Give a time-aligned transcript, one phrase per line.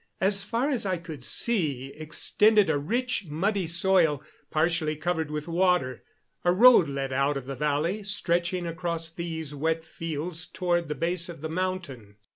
[0.19, 6.03] As far as I could see extended a rich muddy soil partially covered with water.
[6.43, 11.29] A road led out of the valley, stretching across these wet fields toward the base
[11.29, 12.15] of the mountain.